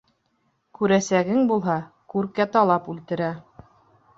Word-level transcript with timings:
Күрәсәгең 0.77 1.45
булһа, 1.51 1.75
күркә 2.15 2.49
талап 2.57 2.91
үлтерә. 2.95 3.29